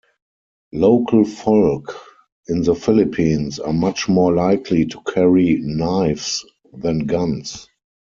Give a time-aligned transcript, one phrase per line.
[0.73, 1.95] Local folk
[2.47, 6.43] in the Philippines are much more likely to carry knives
[6.73, 7.67] than guns.